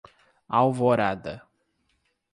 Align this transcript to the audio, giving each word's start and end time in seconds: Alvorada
Alvorada 0.59 1.45